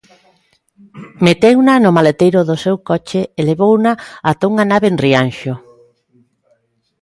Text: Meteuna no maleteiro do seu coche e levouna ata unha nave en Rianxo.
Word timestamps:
Meteuna 1.25 1.73
no 1.83 1.89
maleteiro 1.97 2.39
do 2.49 2.55
seu 2.63 2.75
coche 2.89 3.21
e 3.39 3.41
levouna 3.49 3.91
ata 4.29 4.43
unha 4.51 4.65
nave 4.71 4.87
en 4.91 4.97
Rianxo. 5.03 5.53